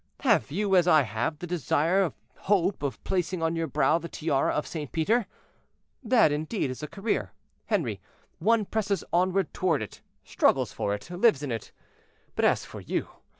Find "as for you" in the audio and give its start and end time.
12.45-13.09